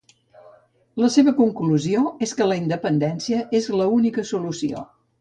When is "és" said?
2.29-2.35, 3.63-3.73